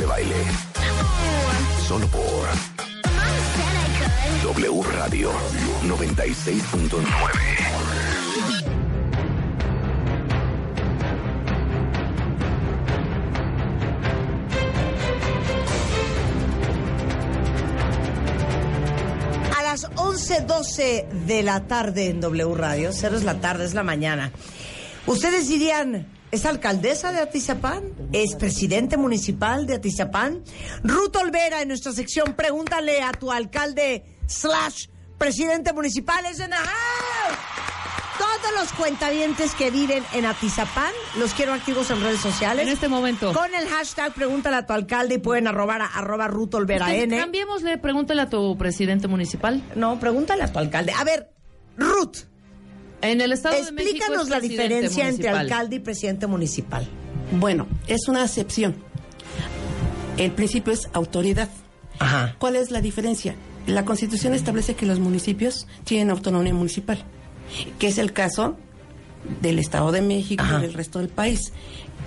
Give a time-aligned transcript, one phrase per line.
[0.00, 0.34] De Baile.
[1.86, 2.22] Solo por
[4.42, 5.30] W Radio
[5.84, 7.02] 96.9.
[19.54, 23.82] A las 11.12 de la tarde en W Radio, cero es la tarde, es la
[23.82, 24.32] mañana.
[25.06, 27.91] Ustedes dirían, ¿es alcaldesa de Atizapán?
[28.12, 30.42] ¿Es presidente municipal de Atizapán?
[30.84, 36.24] Ruth Olvera, en nuestra sección, pregúntale a tu alcalde slash presidente municipal.
[36.26, 37.38] Es en la house.
[38.18, 42.66] Todos los cuentavientes que viven en Atizapán, los quiero activos en redes sociales.
[42.66, 43.32] En este momento.
[43.32, 47.16] Con el hashtag pregúntale a tu alcalde y pueden arrobar a arroba Ruth Olvera N.
[47.16, 49.62] Cambiémosle, pregúntale a tu presidente municipal.
[49.74, 50.92] No, pregúntale a tu alcalde.
[50.92, 51.30] A ver,
[51.78, 52.18] Ruth,
[53.00, 53.80] En el Estado de México.
[53.80, 56.86] explícanos es la diferencia entre alcalde y presidente municipal.
[57.32, 58.76] Bueno, es una acepción.
[60.16, 61.48] El principio es autoridad.
[61.98, 62.36] Ajá.
[62.38, 63.34] ¿Cuál es la diferencia?
[63.66, 67.04] La Constitución establece que los municipios tienen autonomía municipal,
[67.78, 68.56] que es el caso
[69.40, 70.58] del Estado de México Ajá.
[70.58, 71.52] y del resto del país.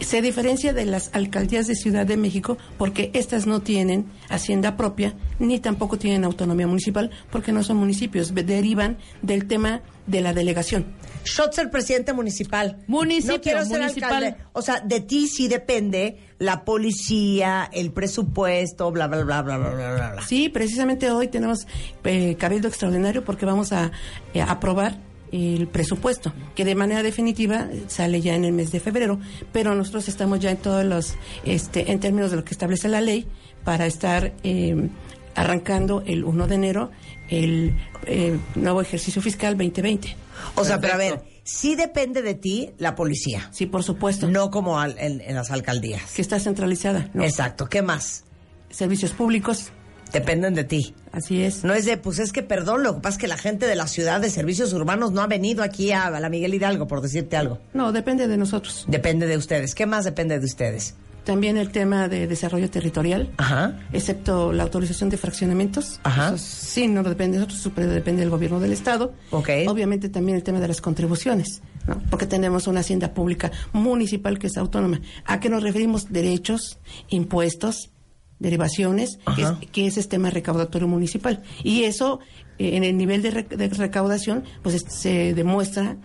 [0.02, 5.14] Se diferencia de las alcaldías de Ciudad de México porque estas no tienen hacienda propia
[5.40, 10.86] ni tampoco tienen autonomía municipal porque no son municipios, derivan del tema de la delegación.
[11.26, 12.78] Shots el presidente municipal.
[12.88, 14.14] Municipio, No quiero ser municipal.
[14.24, 14.44] alcalde.
[14.54, 19.70] O sea, de ti sí depende la policía, el presupuesto, bla, bla, bla, bla, bla,
[19.74, 20.22] bla, bla.
[20.26, 21.68] Sí, precisamente hoy tenemos
[22.04, 23.92] eh, cabildo extraordinario porque vamos a
[24.34, 24.98] eh, aprobar
[25.32, 29.20] el presupuesto, que de manera definitiva sale ya en el mes de febrero,
[29.52, 33.02] pero nosotros estamos ya en todos los, este, en términos de lo que establece la
[33.02, 33.28] ley,
[33.64, 34.90] para estar eh,
[35.34, 36.92] arrancando el 1 de enero
[37.30, 40.16] el eh, nuevo ejercicio fiscal 2020.
[40.56, 43.50] O sea, pero a ver, sí depende de ti la policía.
[43.52, 46.12] Sí, por supuesto, No como al- en, en las alcaldías.
[46.14, 47.24] que está centralizada, ¿no?
[47.24, 47.68] Exacto.
[47.68, 48.24] ¿Qué más?
[48.70, 49.72] Servicios públicos,
[50.12, 50.94] Dependen de ti.
[51.12, 51.64] así es.
[51.66, 53.76] No es de, pues es que perdón, lo que pasa es que la gente de
[53.76, 57.02] la ciudad de servicios urbanos no ha venido aquí a, a la Miguel Hidalgo, por
[57.02, 57.60] decirte algo.
[57.74, 58.86] No, depende de nosotros.
[58.88, 59.76] Depende de ustedes.
[59.76, 60.94] ¿Qué más depende de ustedes?
[61.26, 63.32] También el tema de desarrollo territorial.
[63.38, 63.80] Ajá.
[63.92, 66.00] excepto la autorización de fraccionamientos.
[66.04, 66.28] Ajá.
[66.36, 69.14] Eso sí, no depende de nosotros, eso depende del gobierno del Estado.
[69.68, 72.02] Obviamente también el tema de las contribuciones, ¿no?
[72.10, 75.02] porque tenemos una hacienda pública municipal que es autónoma.
[75.26, 76.12] ¿A qué nos referimos?
[76.14, 76.78] Derechos,
[77.10, 77.90] impuestos,
[78.40, 81.42] derivaciones, que es, que es sistema recaudatorio municipal.
[81.64, 82.20] Y eso,
[82.60, 85.98] eh, en el nivel de, rec- de recaudación, pues es- se demuestra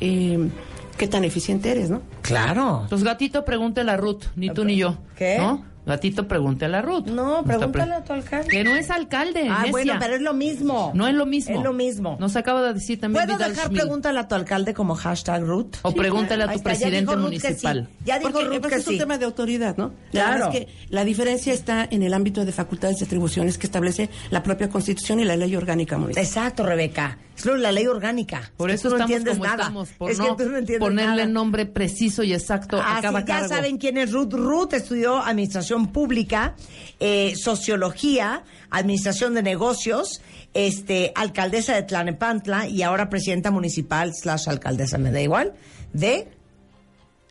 [0.00, 0.50] eh,
[0.96, 2.02] qué tan eficiente eres, ¿no?
[2.22, 2.86] Claro.
[2.88, 4.98] Pues gatito, pregúntale a Ruth, ni tú ni yo.
[5.16, 5.36] ¿Qué?
[5.38, 5.64] ¿No?
[5.86, 7.06] Gatito, pregúntale a Ruth.
[7.06, 8.48] No, pregúntale pre- a tu alcalde.
[8.48, 9.46] Que no es alcalde.
[9.48, 9.70] Ah, necia.
[9.70, 10.90] bueno, pero es lo mismo.
[10.94, 11.56] No es lo mismo.
[11.56, 12.16] Es lo mismo.
[12.18, 15.76] Nos acaba de decir también ¿Puedo Vidal dejar pregúntale a tu alcalde como hashtag root?
[15.82, 17.88] O pregúntale a tu está, ya presidente Ruth que municipal.
[17.90, 18.04] sí.
[18.04, 18.98] Ya dijo Porque, Ruth porque que es un sí.
[18.98, 19.92] tema de autoridad, ¿no?
[20.10, 20.30] La Claro.
[20.32, 24.10] verdad es que la diferencia está en el ámbito de facultades y atribuciones que establece
[24.30, 26.24] la propia Constitución y la ley orgánica municipal.
[26.24, 27.18] Exacto, Rebeca.
[27.36, 28.50] Es lo de la ley orgánica.
[28.56, 29.62] Por Es que eso tú no estamos entiendes como nada.
[29.64, 31.26] estamos, por es no, que tú no entiendes ponerle nada.
[31.26, 33.48] nombre preciso y exacto a Así cada ya cargo.
[33.48, 34.32] saben quién es Ruth.
[34.32, 36.56] Ruth estudió administración pública,
[36.98, 40.22] eh, sociología, administración de negocios,
[40.54, 45.52] este, alcaldesa de Tlanepantla y ahora presidenta municipal slash alcaldesa, me da igual,
[45.92, 46.28] de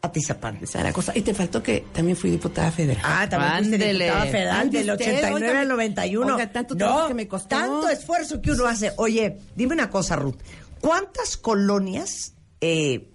[0.05, 0.59] Atizapán.
[0.61, 1.11] Esa era la cosa.
[1.15, 3.03] Y te faltó que también fui diputada federal.
[3.03, 4.05] Ah, también fuiste Ándele.
[4.05, 6.35] diputada federal del usted, 89 oiga, al 91.
[6.35, 7.49] oiga, tanto trabajo no, que me costó.
[7.49, 8.93] tanto esfuerzo que uno hace.
[8.97, 10.37] Oye, dime una cosa, Ruth.
[10.79, 13.09] ¿Cuántas colonias eh,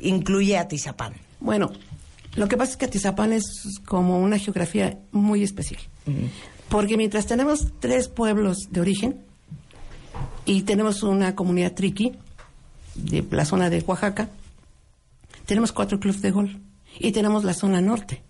[0.00, 1.14] incluye Atizapán?
[1.40, 1.72] Bueno,
[2.36, 5.80] lo que pasa es que Atizapán es como una geografía muy especial.
[6.68, 9.20] Porque mientras tenemos tres pueblos de origen
[10.44, 12.12] y tenemos una comunidad triqui
[12.94, 14.28] de la zona de Oaxaca,
[15.46, 16.52] tenemos cuatro clubes de golf
[16.98, 18.22] y tenemos la zona norte.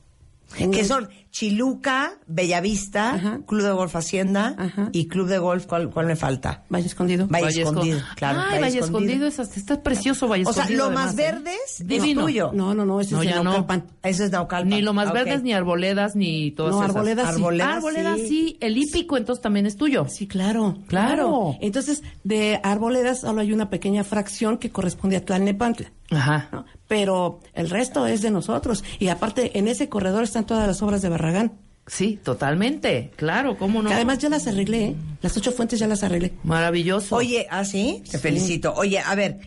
[0.57, 1.09] Que son
[1.41, 3.41] Chiluca, Bellavista, Ajá.
[3.47, 4.89] Club de Golf Hacienda Ajá.
[4.93, 6.65] y Club de Golf, ¿cuál, cuál me falta?
[6.71, 7.27] Valle Escondido.
[7.29, 8.41] Valle, Valle Escondido, Esco- claro.
[8.49, 10.89] Ay, Valle Escondido, es, está precioso Valle O sea, Escondido.
[10.89, 11.17] lo más ¿eh?
[11.19, 12.23] verdes es Divino.
[12.23, 12.53] tuyo.
[12.55, 13.45] No, no, no, ese No, es ya no.
[13.45, 13.85] Naucalpan.
[14.03, 14.71] Eso es Naucalpan.
[14.71, 16.97] Ni lo más Ah, verdes, ni arboledas, ni todas No, esas.
[16.97, 17.35] arboledas sí.
[17.35, 18.29] Arboledas arboledas sí.
[18.29, 18.59] sí.
[18.63, 20.07] El hípico entonces también es tuyo.
[20.09, 21.55] Sí, claro, Claro.
[21.61, 25.93] Entonces, de arboledas solo hay una pequeña fracción que corresponde a Tlalnepantla.
[26.09, 26.49] Ajá.
[26.53, 26.65] ¿no?
[26.87, 28.85] Pero el resto es de nosotros.
[29.01, 31.53] Y aparte, en ese corredor están todas las obras de Barragán.
[31.89, 33.11] Sí, totalmente.
[33.17, 33.89] Claro, ¿cómo no?
[33.89, 34.97] Que además ya las arreglé, ¿eh?
[35.23, 36.33] Las ocho fuentes ya las arreglé.
[36.43, 37.15] Maravilloso.
[37.17, 38.03] Oye, ¿ah, sí?
[38.11, 38.75] Te felicito.
[38.75, 39.39] Oye, a ver,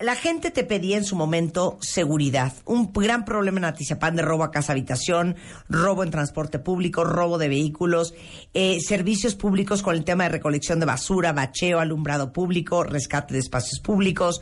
[0.00, 2.52] la gente te pedía en su momento seguridad.
[2.64, 5.36] Un gran problema en Atizapán de robo a casa habitación,
[5.68, 8.14] robo en transporte público, robo de vehículos,
[8.54, 13.40] eh, servicios públicos con el tema de recolección de basura, bacheo, alumbrado público, rescate de
[13.40, 14.40] espacios públicos,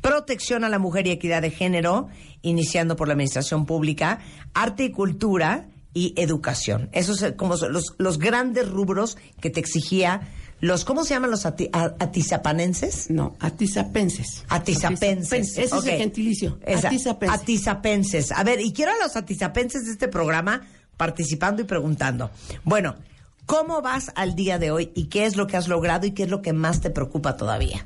[0.00, 2.08] protección a la mujer y equidad de género,
[2.40, 4.20] iniciando por la administración pública,
[4.54, 6.90] arte y cultura y educación.
[6.92, 10.22] Esos son como son los, los grandes rubros que te exigía
[10.60, 13.10] los, ¿cómo se llaman los ati- a- atizapanenses?
[13.10, 14.44] No, atizapenses.
[14.48, 15.58] Atizapenses.
[15.58, 15.84] Ese Ok.
[15.86, 16.58] es el gentilicio.
[16.64, 17.40] Esa- Atizapenses.
[17.40, 18.32] Atizapenses.
[18.32, 20.62] A ver, y quiero a los atizapenses de este programa
[20.96, 22.30] participando y preguntando.
[22.64, 22.94] Bueno,
[23.46, 26.22] ¿cómo vas al día de hoy y qué es lo que has logrado y qué
[26.22, 27.84] es lo que más te preocupa todavía?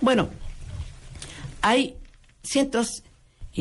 [0.00, 0.28] Bueno,
[1.62, 1.96] hay
[2.42, 3.02] cientos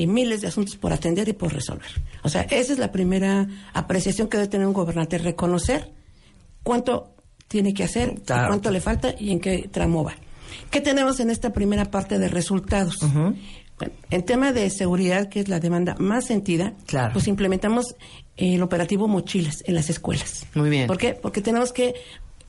[0.01, 1.89] y miles de asuntos por atender y por resolver.
[2.23, 5.91] O sea, esa es la primera apreciación que debe tener un gobernante, reconocer
[6.63, 7.13] cuánto
[7.47, 8.47] tiene que hacer, Claro.
[8.49, 10.15] cuánto le falta y en qué tramo va.
[10.71, 12.97] ¿Qué tenemos en esta primera parte de resultados?
[13.01, 17.13] Bueno, en tema de seguridad, que es la demanda más sentida, Claro.
[17.13, 17.95] pues implementamos
[18.37, 20.45] el operativo Mochilas en las escuelas.
[20.53, 20.87] Muy bien.
[20.87, 21.13] ¿Por qué?
[21.13, 21.95] Porque tenemos que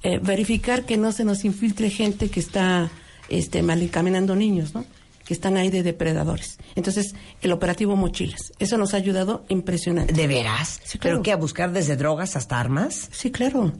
[0.03, 2.91] eh, verificar que no se nos infiltre gente que está
[3.29, 4.85] este, mal encaminando niños, ¿no?
[5.31, 6.59] Que están ahí de depredadores.
[6.75, 8.53] Entonces, el operativo Mochilas.
[8.59, 10.13] Eso nos ha ayudado impresionante.
[10.13, 10.81] ¿De veras?
[10.83, 11.19] Sí, claro.
[11.19, 11.31] ¿Pero qué?
[11.31, 13.09] ¿A buscar desde drogas hasta armas?
[13.13, 13.73] Sí, claro.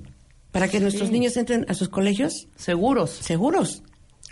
[0.53, 3.11] Para que nuestros niños entren a sus colegios Seguros.
[3.11, 3.83] seguros.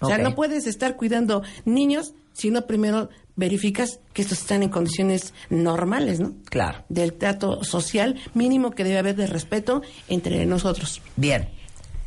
[0.01, 4.69] O sea, no puedes estar cuidando niños si no primero verificas que estos están en
[4.69, 6.35] condiciones normales, ¿no?
[6.45, 6.85] Claro.
[6.89, 11.03] Del trato social mínimo que debe haber de respeto entre nosotros.
[11.17, 11.49] Bien.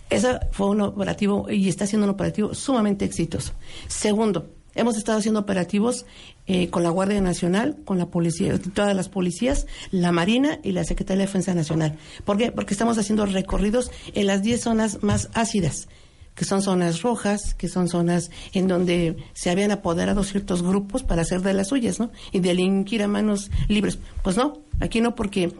[0.09, 3.51] Ese fue un operativo y está siendo un operativo sumamente exitoso.
[3.89, 6.05] Segundo, hemos estado haciendo operativos
[6.47, 10.83] eh, con la Guardia Nacional, con la policía, todas las policías, la Marina y la
[10.83, 11.97] Secretaría de Defensa Nacional.
[12.25, 12.51] ¿Por qué?
[12.51, 15.87] Porque estamos haciendo recorridos en las 10 zonas más ácidas
[16.35, 21.23] que son zonas rojas, que son zonas en donde se habían apoderado ciertos grupos para
[21.23, 22.09] hacer de las suyas, ¿no?
[22.31, 23.99] Y delinquir a manos libres.
[24.23, 25.53] Pues no, aquí no, porque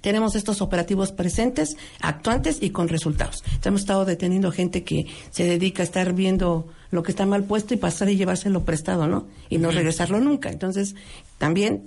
[0.00, 3.42] tenemos estos operativos presentes, actuantes y con resultados.
[3.64, 7.74] Hemos estado deteniendo gente que se dedica a estar viendo lo que está mal puesto
[7.74, 9.26] y pasar y llevárselo prestado, ¿no?
[9.50, 10.50] Y no regresarlo nunca.
[10.50, 10.94] Entonces,
[11.38, 11.84] también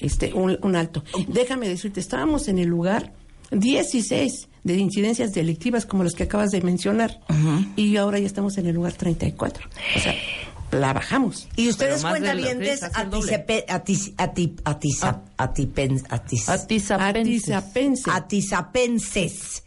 [0.00, 1.02] este un, un alto.
[1.28, 3.12] Déjame decirte, estábamos en el lugar
[3.50, 7.20] 16 de incidencias delictivas como los que acabas de mencionar
[7.76, 9.68] y ahora ya estamos en el lugar 34.
[9.96, 10.14] O sea,
[10.72, 11.48] la bajamos.
[11.56, 14.14] Y ustedes cuentan dientes atis-
[15.36, 16.06] Atizapenses.
[17.50, 18.10] Atizapense.
[18.12, 19.62] atizapenses.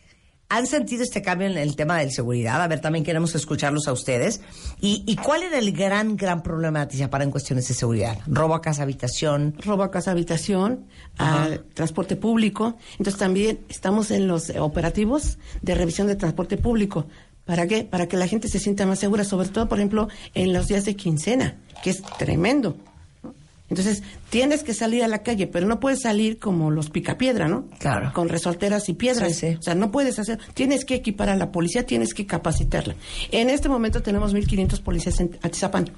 [0.53, 2.61] ¿Han sentido este cambio en el tema de seguridad?
[2.61, 4.39] A ver, también queremos escucharlos a ustedes.
[4.79, 8.19] ¿Y, y cuál era el gran, gran problema de Atizapán en cuestiones de seguridad?
[8.27, 9.55] Robo a casa, habitación.
[9.65, 10.85] robo a casa habitación,
[11.17, 12.77] a transporte público.
[12.99, 17.07] Entonces también estamos en los operativos de revisión de transporte público.
[17.45, 17.83] ¿Para qué?
[17.83, 20.85] Para que la gente se sienta más segura, sobre todo, por ejemplo, en los días
[20.85, 22.77] de quincena, que es tremendo.
[23.69, 27.65] Entonces, tienes que salir a la calle, pero no puedes salir como los picapiedra, ¿no?
[27.79, 28.11] Claro.
[28.13, 29.33] Con resolteras y piedras.
[29.35, 29.55] Sí, sí.
[29.57, 32.95] O sea, no puedes hacer, tienes que equipar a la policía, tienes que capacitarla.
[33.31, 35.89] En este momento tenemos 1.500 policías en Atizapán.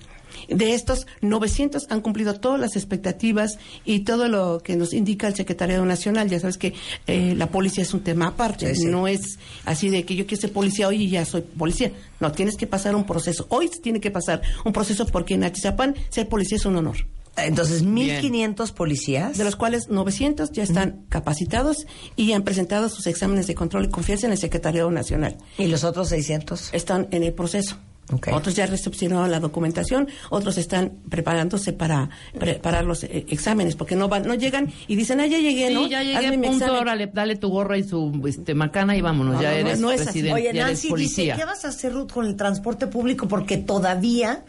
[0.49, 5.35] De estos, 900 han cumplido todas las expectativas y todo lo que nos indica el
[5.35, 6.29] Secretariado Nacional.
[6.29, 6.73] Ya sabes que
[7.07, 8.87] eh, la policía es un tema aparte, Sí, sí.
[8.87, 11.91] no es así de que yo quiero ser policía hoy y ya soy policía.
[12.19, 13.47] No, tienes que pasar un proceso.
[13.49, 16.97] Hoy se tiene que pasar un proceso porque en Atizapán ser policía es un honor.
[17.37, 19.37] Entonces, 1.500 policías.
[19.37, 21.85] De los cuales 900 ya están capacitados
[22.15, 25.37] y han presentado sus exámenes de control y confianza en el Secretariado Nacional.
[25.57, 26.69] ¿Y los otros 600?
[26.73, 27.77] están en el proceso.
[28.13, 28.27] Ok.
[28.33, 34.07] Otros ya recepcionaron la documentación, otros están preparándose para preparar los eh, exámenes, porque no
[34.07, 35.87] van, no llegan y dicen, ah, ya llegué, Sí, ¿no?
[35.87, 36.75] ya llegué, Hazme punto, examen".
[36.81, 39.91] órale, dale tu gorra y su este, macana y vámonos, No, ya no, eres no
[39.91, 40.05] es así.
[40.21, 41.33] presidente, Oye, ya eres Nancy dice.
[41.35, 43.27] ¿qué vas a hacer, Ruth, con el transporte público?
[43.27, 44.45] Porque todavía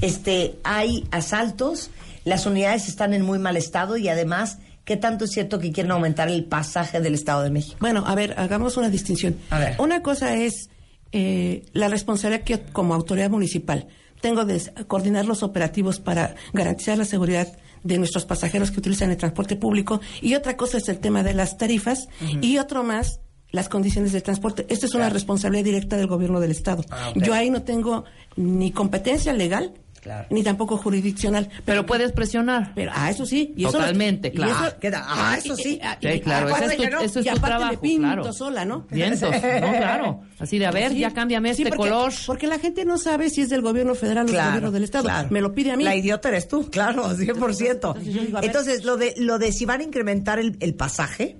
[0.00, 1.90] este, hay asaltos,
[2.24, 5.92] las unidades están en muy mal estado y además, ¿qué tanto es cierto que quieren
[5.92, 7.76] aumentar el pasaje del Estado de México?
[7.80, 9.36] Bueno, a ver, hagamos una distinción.
[9.50, 9.76] A ver.
[9.78, 10.70] Una cosa es
[11.12, 13.88] eh, la responsabilidad que como autoridad municipal
[14.20, 17.48] tengo de coordinar los operativos para garantizar la seguridad
[17.82, 21.34] de nuestros pasajeros que utilizan el transporte público y otra cosa es el tema de
[21.34, 22.08] las tarifas
[22.42, 24.66] y otro más las condiciones de transporte.
[24.68, 26.84] Esta es una responsabilidad directa del gobierno del Estado.
[26.90, 27.12] Ah.
[27.16, 28.04] Yo ahí no tengo
[28.36, 30.26] ni competencia legal Claro.
[30.30, 31.50] ni tampoco jurisdiccional.
[31.66, 32.72] Pero puedes presionar.
[32.74, 33.52] Pero, ah, eso sí.
[33.56, 34.66] Y eso Totalmente, y claro.
[34.66, 35.74] eso- Queda- ah, eso sí.
[35.74, 37.56] y- ah, Sí, y- claro, aparte ese es tu, no, ese es y tu aparte
[37.58, 38.32] trabajo, pinto claro.
[38.32, 38.86] sola, ¿no?
[38.90, 39.40] Vientos, no,
[39.76, 40.20] claro.
[40.38, 41.00] Así de, a ver, Sí.
[41.00, 42.12] ya cámbiame Sí, este porque- color.
[42.26, 45.04] Porque la gente no sabe si es del gobierno federal o del gobierno del Estado.
[45.04, 45.28] claro.
[45.30, 45.84] Me lo pide a mí.
[45.84, 47.94] La idiota eres tú, claro, 100%.
[47.96, 51.36] Entonces digo, Entonces, lo de, lo de si van a incrementar el, el pasaje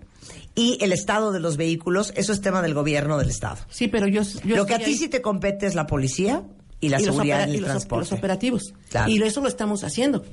[0.54, 3.56] y el estado de los vehículos, eso es tema del gobierno del Estado.
[3.70, 4.22] Sí, pero yo.
[4.44, 4.96] yo lo que a ti ahí.
[4.96, 6.42] sí te compete es la policía
[6.80, 8.10] y la Y los seguridad del los, transporte.
[8.10, 8.74] los operativos.
[8.88, 9.10] Claro.
[9.10, 10.24] Y eso lo estamos haciendo.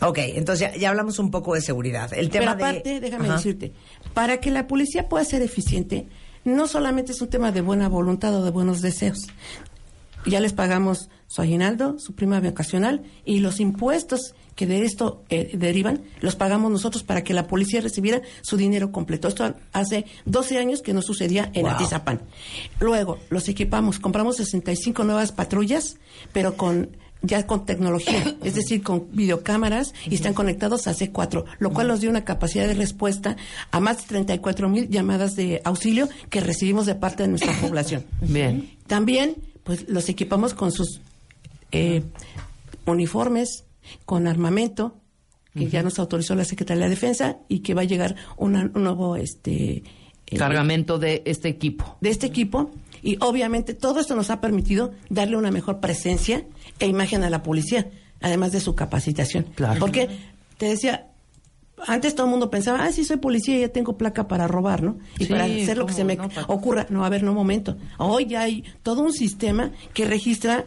[0.00, 2.12] Ok, entonces ya, ya hablamos un poco de seguridad.
[2.12, 3.00] El tema Pero aparte, de...
[3.00, 3.36] déjame Ajá.
[3.36, 3.72] decirte,
[4.14, 6.06] para que la policía pueda ser eficiente,
[6.44, 9.26] no solamente es un tema de buena voluntad o de buenos deseos.
[10.26, 15.56] Ya les pagamos su aguinaldo, su prima vacacional y los impuestos que de esto eh,
[15.56, 19.28] derivan, los pagamos nosotros para que la policía recibiera su dinero completo.
[19.28, 21.74] Esto hace 12 años que no sucedía en Wow.
[21.74, 22.22] Atizapán.
[22.80, 25.98] Luego, los equipamos, compramos 65 nuevas patrullas,
[26.32, 26.90] pero con
[27.22, 32.00] ya con tecnología, es decir, con videocámaras y están conectados a C4, lo cual nos
[32.00, 33.36] dio una capacidad de respuesta
[33.70, 38.04] a más de 34 mil llamadas de auxilio que recibimos de parte de nuestra población.
[38.20, 38.70] Bien.
[38.86, 39.36] También,
[39.68, 41.02] pues los equipamos con sus
[41.72, 42.02] eh,
[42.86, 43.64] uniformes,
[44.06, 44.96] con armamento,
[45.54, 48.82] que ya nos autorizó la Secretaría de Defensa y que va a llegar una- un
[48.84, 49.82] nuevo este
[50.26, 51.96] eh, Cargamento de este equipo.
[52.00, 52.70] de este equipo
[53.02, 56.44] y obviamente todo esto nos ha permitido darle una mejor presencia
[56.78, 57.90] e imagen a la policía,
[58.22, 59.44] además de su capacitación.
[59.54, 59.80] Claro.
[59.80, 60.08] Porque
[60.58, 61.08] te decía,
[61.86, 64.82] antes todo el mundo pensaba, ah, sí soy policía y ya tengo placa para robar,
[64.82, 64.98] ¿no?
[65.18, 66.28] Y Sí, para hacer lo que ¿cómo se me no?
[66.48, 66.86] Ocurra.
[66.90, 67.76] No, a ver, no, momento.
[67.98, 70.66] Hoy ya hay todo un sistema que registra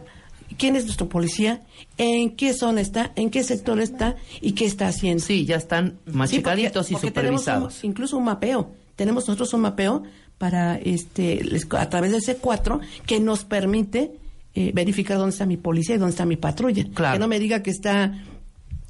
[0.58, 1.62] quién es nuestro policía,
[1.98, 5.24] en qué zona está, en qué sector está y qué está haciendo.
[5.24, 7.82] Sí, ya están Sí, porque- machicaditos y porque supervisados.
[7.84, 8.70] un- incluso un mapeo.
[8.96, 10.02] Tenemos nosotros un mapeo
[10.38, 11.40] para este
[11.70, 14.12] a través de C4 que nos permite
[14.54, 16.84] eh, verificar dónde está mi policía y dónde está mi patrulla.
[16.92, 17.14] Claro.
[17.14, 18.12] Que no me diga que está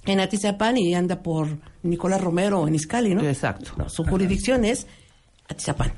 [0.04, 3.23] en Atizapán y anda por Nicolás Romero o en Iscali, ¿no?
[3.23, 3.73] Exacto.
[3.76, 4.87] No, su jurisdicción es
[5.49, 5.92] Atizapán.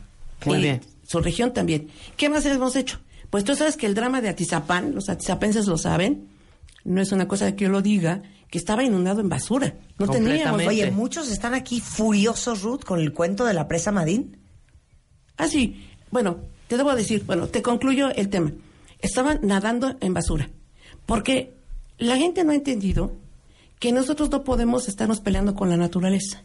[0.46, 0.80] Muy Y bien.
[1.06, 1.88] Su región también.
[2.16, 2.98] ¿Qué más hemos hecho?
[3.30, 6.28] Pues tú sabes que el drama de Atizapán, los atizapenses lo saben,
[6.84, 9.74] no es una cosa que yo lo diga, que estaba inundado en basura.
[9.98, 10.66] No teníamos.
[10.66, 14.36] Oye, muchos están aquí furiosos, Ruth, con el cuento de la presa Madín.
[15.36, 15.84] Ah, sí.
[16.10, 18.52] Bueno, te debo decir, bueno, te concluyo el tema.
[19.00, 20.48] Estaban nadando en basura.
[21.06, 21.54] Porque
[21.98, 23.16] la gente no ha entendido
[23.84, 26.42] que nosotros no podemos estarnos peleando con la naturaleza.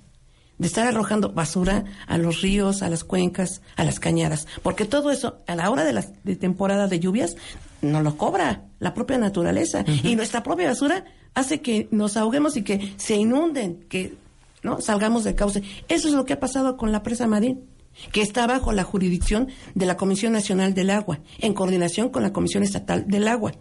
[0.57, 4.45] De estar arrojando basura a los ríos, a las cuencas, a las cañadas.
[4.61, 7.37] Porque todo eso, a la hora de la de temporada de lluvias,
[7.81, 9.85] nos lo cobra la propia naturaleza.
[10.03, 14.15] Y nuestra propia basura hace que nos ahoguemos y que se inunden, que
[14.61, 15.63] no salgamos del cauce.
[15.87, 17.69] Eso es lo que ha pasado con la presa Madín
[18.11, 22.33] que está bajo la jurisdicción de la Comisión Nacional del Agua, en coordinación con la
[22.33, 23.53] Comisión Estatal del Agua.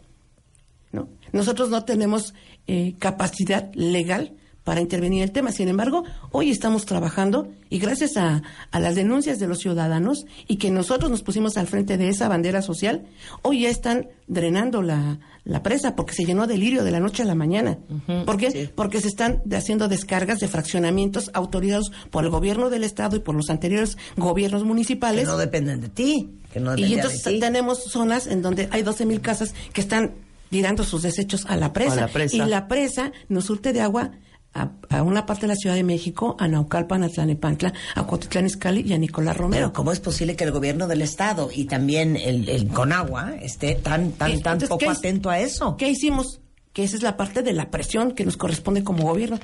[0.90, 1.08] ¿no?
[1.32, 2.34] Nosotros no tenemos
[2.68, 4.32] eh, capacidad legal
[4.62, 5.50] para intervenir en el tema.
[5.50, 10.56] Sin embargo, hoy estamos trabajando y gracias a, a las denuncias de los ciudadanos y
[10.56, 13.06] que nosotros nos pusimos al frente de esa bandera social,
[13.40, 17.22] hoy ya están drenando la, la presa porque se llenó de lirio de la noche
[17.22, 17.78] a la mañana.
[18.26, 18.70] ¿Por qué?
[18.74, 23.34] Porque se están haciendo descargas de fraccionamientos autorizados por el gobierno del Estado y por
[23.34, 25.26] los anteriores gobiernos Que municipales.
[25.26, 26.28] no dependen de ti.
[26.52, 27.40] Que no Y dependen entonces de ti.
[27.40, 30.12] tenemos zonas en donde hay 12 mil casas que están
[30.50, 31.92] tirando sus desechos a la presa.
[31.92, 32.36] A la presa.
[32.36, 34.12] Y la presa nos surte de agua
[34.54, 38.46] a, a una parte de la Ciudad de México, a Naucalpan, a Tlanepantla, a Cuautitlán
[38.46, 39.66] Izcalli y a Nicolás Romero.
[39.66, 43.74] Pero ¿cómo es posible que el gobierno del Estado y también el, el Conagua esté
[43.74, 45.76] tan, tan, Eh, tan entonces, poco ¿qué hi- atento a eso?
[45.76, 46.40] ¿Qué hicimos?
[46.78, 49.40] Que esa es la parte de la presión que nos corresponde como gobierno.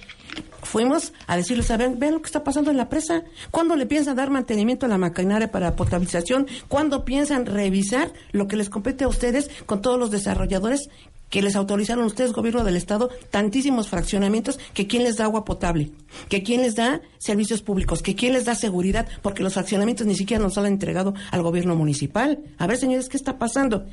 [0.63, 3.25] Fuimos a decirles, a ver, ven lo que está pasando en la presa.
[3.51, 6.47] ¿Cuándo le piensan dar mantenimiento a la maquinaria para potabilización?
[6.69, 10.89] ¿Cuándo piensan revisar lo que les compete a ustedes con todos los desarrolladores
[11.29, 15.91] que les autorizaron ustedes, gobierno del Estado, tantísimos fraccionamientos, que quién les da agua potable,
[16.29, 20.15] que quién les da servicios públicos, que quién les da seguridad, porque los fraccionamientos ni
[20.15, 22.39] siquiera nos han entregado al gobierno municipal.
[22.59, 23.87] A ver, señores, ¿qué está pasando?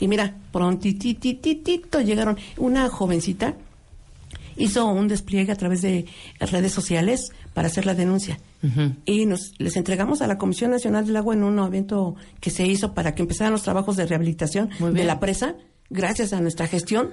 [0.00, 2.38] Y mira, prontitititito llegaron.
[2.56, 3.54] Una jovencita,
[4.56, 6.06] hizo un despliegue a través de
[6.40, 8.38] redes sociales para hacer la denuncia.
[9.04, 12.66] Y nos les entregamos a la Comisión Nacional del Agua en un evento que se
[12.66, 15.54] hizo para que empezaran los trabajos de rehabilitación de la presa,
[15.90, 17.10] gracias a nuestra gestión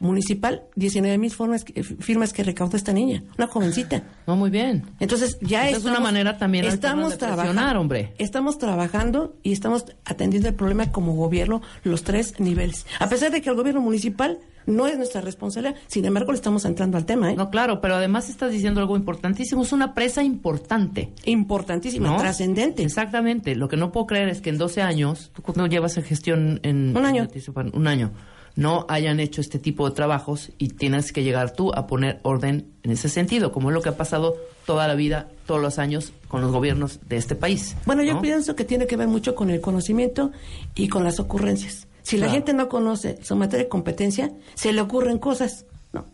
[0.00, 4.02] municipal, 19 mil firmas, que- firmas que recaudó esta niña, una jovencita.
[4.26, 4.84] No, muy bien.
[5.00, 8.14] Entonces ya es una manera también alterna de trabajando, hombre.
[8.18, 12.86] Estamos trabajando y estamos atendiendo el problema como gobierno los tres niveles.
[13.00, 16.64] A pesar de que el gobierno municipal no es nuestra responsabilidad, sin embargo le estamos
[16.66, 17.36] entrando al tema, ¿eh?
[17.36, 19.62] No, claro, pero además estás diciendo algo importantísimo.
[19.62, 21.12] Es una presa importante.
[21.24, 22.16] Importantísima, ¿no?
[22.18, 22.82] trascendente.
[22.82, 23.54] Exactamente.
[23.56, 26.60] Lo que no puedo creer es que en 12 años, tú no llevas en gestión
[26.62, 26.94] en...
[26.96, 27.26] Un año.
[27.32, 28.12] en un año.
[28.58, 32.66] No hayan hecho este tipo de trabajos y tienes que llegar tú a poner orden
[32.82, 34.34] en ese sentido, como es lo que ha pasado
[34.66, 37.76] toda la vida, todos los años con los gobiernos de este país.
[37.86, 40.32] Bueno, yo pienso que tiene que ver mucho con el conocimiento
[40.74, 41.86] y con las ocurrencias.
[42.02, 46.06] Si la gente no conoce su materia de competencia, se le ocurren cosas, ¿no?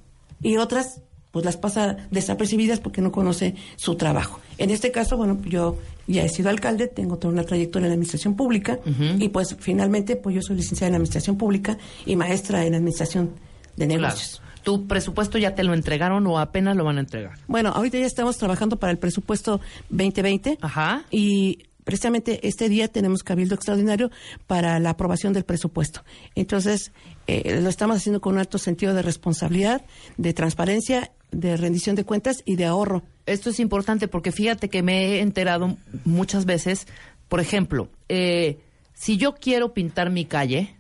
[0.43, 1.01] Y otras,
[1.35, 4.41] pues las pasa desapercibidas porque no conoce su trabajo.
[4.57, 5.77] En este caso, bueno, yo
[6.07, 8.79] ya he sido alcalde, tengo toda una trayectoria en la administración pública
[9.19, 11.77] y pues finalmente, pues yo soy licenciada en administración pública
[12.07, 13.31] y maestra en administración
[13.77, 14.03] de Claro.
[14.03, 14.41] negocios.
[14.63, 17.33] ¿Tu presupuesto ya te lo entregaron o apenas lo van a entregar?
[17.49, 19.61] Bueno, ahorita ya estamos trabajando para el presupuesto
[19.91, 21.05] 2020 Ajá.
[21.11, 24.11] y precisamente este día tenemos cabildo extraordinario
[24.47, 26.03] para la aprobación del presupuesto.
[26.35, 26.93] Entonces,
[27.27, 29.83] eh, lo estamos haciendo con un alto sentido de responsabilidad,
[30.17, 33.03] de transparencia, de rendición de cuentas y de ahorro.
[33.27, 36.87] Esto es importante porque fíjate que me he enterado muchas veces,
[37.29, 38.59] por ejemplo, eh,
[38.93, 40.77] si yo quiero pintar mi calle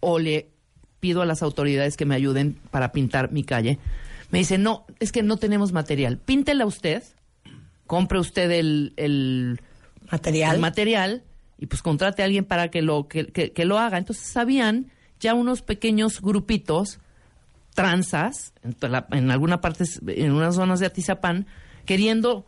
[0.00, 0.48] o le
[1.00, 3.78] pido a las autoridades que me ayuden para pintar mi calle,
[4.30, 6.18] me dicen, no, es que no tenemos material.
[6.18, 7.02] Píntela usted,
[7.86, 9.60] compre usted el, el
[10.10, 10.54] Material.
[10.54, 11.24] el material
[11.58, 13.98] y pues contrate a alguien para que lo, que, que- que lo haga.
[13.98, 14.86] Entonces habían
[15.20, 16.98] ya unos pequeños grupitos
[17.76, 18.74] transas en,
[19.12, 21.46] en alguna parte, en unas zonas de Atizapán,
[21.84, 22.44] queriendo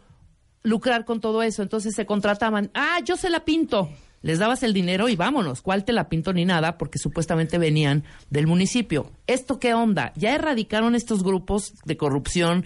[0.65, 1.63] lucrar con todo eso.
[1.63, 3.89] Entonces se contrataban, ah, yo se la pinto.
[4.21, 6.77] Les dabas el dinero y vámonos, ¿cuál te la pinto ni nada?
[6.77, 9.13] Porque supuestamente venían del municipio.
[9.29, 10.13] ¿Esto qué onda?
[10.17, 12.65] ¿Ya erradicaron estos grupos de corrupción?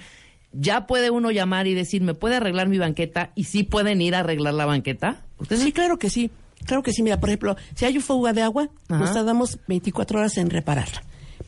[0.53, 3.33] ¿Ya puede uno llamar y decir, ¿me puede arreglar mi banqueta?
[3.35, 5.21] ¿Y sí pueden ir a arreglar la banqueta?
[5.39, 6.31] ¿Ustedes Sí, claro que sí.
[6.65, 7.03] Claro que sí.
[7.03, 8.99] Mira, por ejemplo, si hay una fuga de agua, Ajá.
[9.01, 11.03] nos tardamos 24 horas en repararla.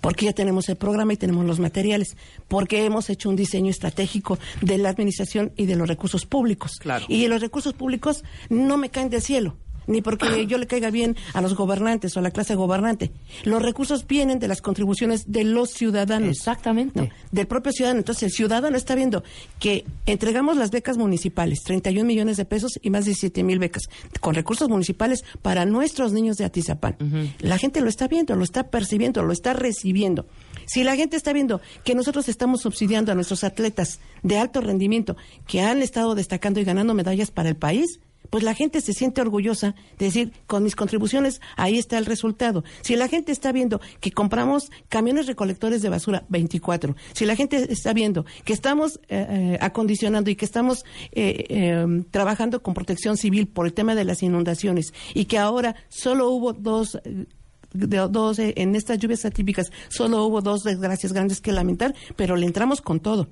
[0.05, 2.15] Porque ya tenemos el programa y tenemos los materiales.
[2.47, 6.73] Porque hemos hecho un diseño estratégico de la administración y de los recursos públicos.
[6.79, 7.07] Claro.
[7.09, 9.57] Y los recursos públicos no me caen del cielo.
[9.87, 13.13] Ni porque yo le caiga bien a los gobernantes o a la clase gobernante.
[13.45, 16.37] Los recursos vienen de las contribuciones de los ciudadanos.
[16.37, 17.01] Exactamente.
[17.01, 18.01] No, del propio ciudadano.
[18.01, 19.23] Entonces, el ciudadano está viendo
[19.59, 23.85] que entregamos las becas municipales, 31 millones de pesos y más de 7 mil becas,
[24.21, 26.97] con recursos municipales para nuestros niños de Atizapán.
[27.41, 30.27] La gente lo está viendo, lo está percibiendo, lo está recibiendo.
[30.67, 35.17] Si la gente está viendo que nosotros estamos subsidiando a nuestros atletas de alto rendimiento
[35.47, 38.01] que han estado destacando y ganando medallas para el país,
[38.35, 42.65] pues la gente se siente orgullosa de decir, con mis contribuciones, ahí está el resultado.
[42.83, 47.73] Si la gente está viendo que compramos camiones recolectores de basura 24, si la gente
[47.73, 53.17] está viendo que estamos eh, eh, acondicionando y que estamos eh, eh, trabajando con protección
[53.17, 56.97] civil por el tema de las inundaciones y que ahora solo hubo dos...
[57.05, 57.27] eh,
[57.73, 62.35] de dos eh, en estas lluvias atípicas solo hubo dos desgracias grandes que lamentar, pero
[62.35, 63.29] le entramos con todo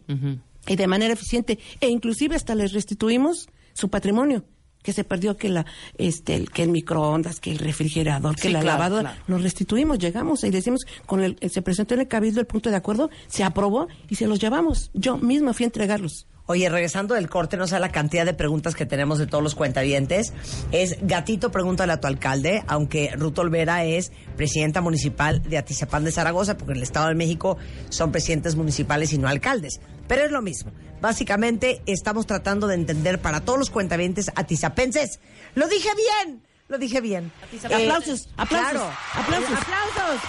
[0.68, 4.44] y de manera eficiente e inclusive hasta les restituimos su patrimonio
[4.82, 5.66] que se perdió que la
[5.98, 9.24] este el, que el microondas que el refrigerador que Sí, la claro, lavadora claro.
[9.28, 12.76] lo restituimos llegamos y decimos con el se presentó en el cabildo el punto de
[12.76, 17.28] acuerdo se aprobó y se los llevamos yo misma fui a entregarlos Oye, regresando del
[17.28, 20.32] corte, no sé la cantidad de preguntas que tenemos de todos los cuentavientes.
[20.72, 26.10] Es Gatito, pregúntale a tu alcalde, aunque Ruth Olvera es presidenta municipal de Atizapán de
[26.10, 27.58] Zaragoza, porque en el Estado de México
[27.90, 29.80] son presidentes municipales y no alcaldes.
[30.08, 30.72] Pero es lo mismo.
[31.00, 35.20] Básicamente, estamos tratando de entender para todos los cuentavientes atizapenses.
[35.54, 36.42] ¡Lo dije bien!
[36.68, 37.30] Lo dije bien.
[37.64, 38.90] Aplausos, aplausos, claro.
[39.14, 39.58] aplausos.
[39.58, 40.20] aplausos.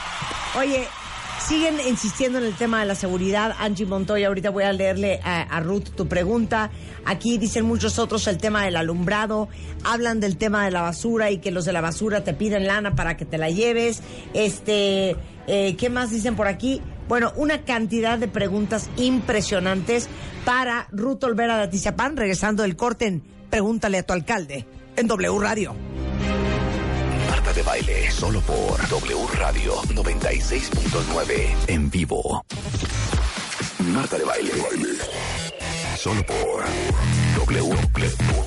[0.58, 0.88] Oye,
[1.48, 3.56] siguen insistiendo en el tema de la seguridad.
[3.60, 6.72] Angie Montoya, ahorita voy a leerle a, Ruth tu pregunta.
[7.06, 9.50] Aquí dicen muchos otros el tema del alumbrado.
[9.84, 12.96] Hablan del tema de la basura y que los de la basura te piden lana
[12.96, 14.02] para que te la lleves.
[14.34, 15.16] Este,
[15.48, 16.82] eh, ¿qué más dicen por aquí?
[17.10, 20.08] Bueno, una cantidad de preguntas impresionantes
[20.46, 25.40] para Ruth Olvera de Atizapán, regresando del corte en Pregúntale a tu alcalde en W
[25.40, 25.76] Radio.
[27.65, 32.45] Baile, solo por W Radio 96.9 en vivo.
[33.93, 34.52] Marta de baile,
[35.97, 36.65] solo por
[37.47, 37.76] W,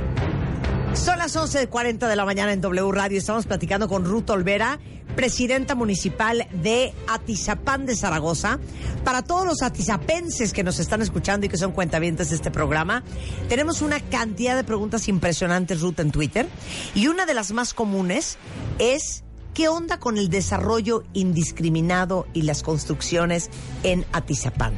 [0.94, 3.18] Son las 11.40 de la mañana en W Radio.
[3.18, 4.78] Estamos platicando con Ruth Olvera,
[5.16, 8.60] presidenta municipal de Atizapán de Zaragoza.
[9.06, 13.04] Para todos los atizapenses que nos están escuchando y que son cuentavientes de este programa,
[13.48, 16.48] tenemos una cantidad de preguntas impresionantes, Ruth, en Twitter.
[16.94, 18.38] Y una de las más comunes
[18.78, 19.24] es,
[19.54, 23.50] ¿qué onda con el desarrollo indiscriminado y las construcciones
[23.84, 24.74] en Atizapán?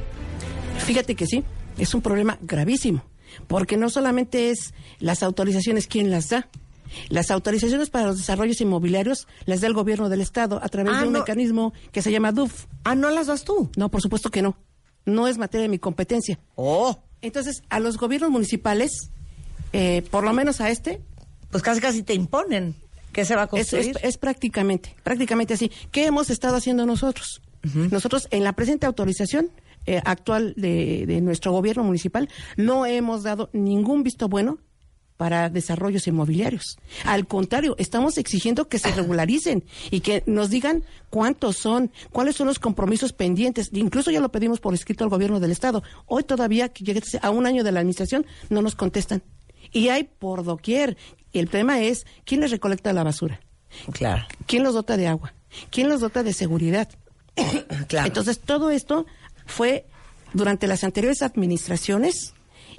[0.77, 1.43] Fíjate que sí,
[1.77, 3.03] es un problema gravísimo,
[3.47, 6.47] porque no solamente es las autorizaciones quien las da.
[7.09, 11.01] Las autorizaciones para los desarrollos inmobiliarios las da el gobierno del Estado a través Ah,
[11.01, 11.19] de un no.
[11.19, 12.65] mecanismo que se llama DUF.
[12.83, 13.69] Ah, ¿no las das tú?
[13.75, 14.55] No, por supuesto que no.
[15.05, 16.39] No es materia de mi competencia.
[16.55, 18.91] Oh, Entonces, a los gobiernos municipales,
[19.71, 21.01] eh, por lo menos a este,
[21.51, 22.75] pues casi casi te imponen
[23.11, 23.97] que se va a construir.
[23.97, 25.71] es- es prácticamente, prácticamente así.
[25.91, 27.41] ¿Qué hemos estado haciendo nosotros?
[27.91, 29.49] Nosotros, en la presente autorización
[29.85, 34.59] eh, actual de, de nuestro gobierno municipal, no hemos dado ningún visto bueno
[35.17, 36.77] para desarrollos inmobiliarios.
[37.05, 42.47] Al contrario, estamos exigiendo que se regularicen y que nos digan cuántos son, cuáles son
[42.47, 43.69] los compromisos pendientes.
[43.73, 45.83] Incluso ya lo pedimos por escrito al gobierno del Estado.
[46.07, 49.23] Hoy todavía, que llegue a un año de la administración, no nos contestan.
[49.71, 50.97] Y hay por doquier.
[51.31, 53.39] El tema es, ¿quién les recolecta la basura?
[53.91, 54.25] Claro.
[54.45, 55.33] ¿Quién los dota de agua?
[55.69, 56.89] ¿Quién los dota de seguridad?
[57.87, 58.07] Claro.
[58.07, 59.05] Entonces, todo esto
[59.45, 59.85] fue
[60.33, 62.33] durante las anteriores administraciones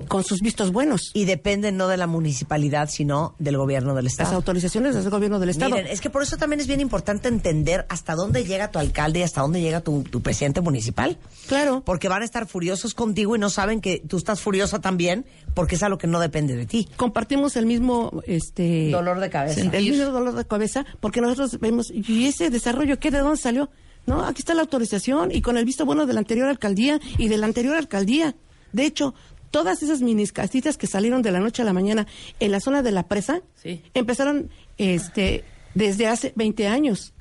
[0.09, 1.11] con sus vistos buenos.
[1.14, 4.35] Y depende no de la municipalidad, sino del gobierno del Las Estado.
[4.35, 5.77] autorizaciones del gobierno del Estado.
[5.77, 9.20] Miren, es que por eso también es bien importante entender hasta dónde llega tu alcalde
[9.20, 11.16] y hasta dónde llega tu, tu presidente municipal.
[11.46, 11.83] Claro.
[11.85, 15.77] Porque van a estar furiosos contigo y no saben que tú estás furiosa también porque
[15.77, 16.88] es algo que no depende de ti.
[16.96, 19.61] compartimos el mismo este Dolor de cabeza.
[19.61, 23.70] el mismo dolor de cabeza porque nosotros vemos y ese desarrollo qué de dónde salió
[24.06, 27.28] no aquí está la autorización y con el visto bueno de la anterior alcaldía y
[27.28, 28.34] de la anterior alcaldía
[28.72, 29.14] de hecho
[29.50, 32.06] todas esas minis casitas que salieron de la noche a la mañana
[32.40, 33.82] en la zona de la presa Sí.
[33.94, 37.12] empezaron este desde hace 20 años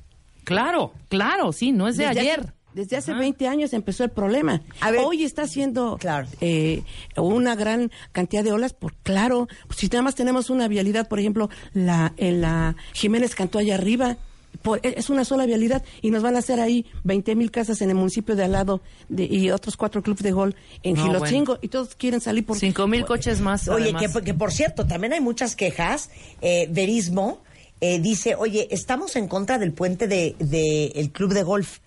[0.44, 2.40] Claro, claro, sí, no es de desde ayer.
[2.40, 3.20] Hace, desde hace Ajá.
[3.20, 4.60] 20 años empezó el problema.
[4.82, 5.00] A ver.
[5.02, 6.26] Hoy está haciendo Claro.
[6.42, 6.82] eh,
[7.16, 9.48] una gran cantidad de olas, por claro.
[9.74, 14.18] Si nada más tenemos una vialidad, por ejemplo, la en la Jiménez Cantó allá arriba,
[14.62, 17.80] por- e, es una sola vialidad y nos van a hacer ahí 20 mil casas
[17.82, 21.04] en el municipio de al lado de- y otros cuatro clubes de gol en No,
[21.04, 23.68] Gilotzingo y todos quieren salir por Cinco mil coches más.
[23.68, 26.10] Oye, que, que por cierto, también hay muchas quejas.
[26.40, 27.42] Eh, Verismo
[27.80, 31.78] eh, dice, oye, estamos en contra del puente de, de el club de golf.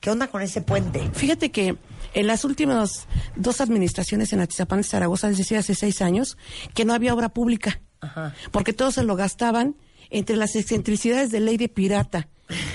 [0.00, 1.10] ¿Qué onda con ese puente?
[1.12, 1.76] Fíjate que
[2.14, 6.38] en las últimas dos administraciones en Atizapán de Zaragoza, es decir, hace seis años,
[6.74, 7.80] que no había obra pública.
[8.00, 8.34] Ajá.
[8.50, 9.76] Porque todos se lo gastaban
[10.10, 12.28] entre las excentricidades de ley de pirata